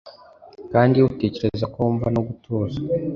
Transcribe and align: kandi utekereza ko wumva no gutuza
kandi 0.71 0.95
utekereza 1.09 1.65
ko 1.73 1.77
wumva 1.85 2.07
no 2.15 2.21
gutuza 2.27 2.79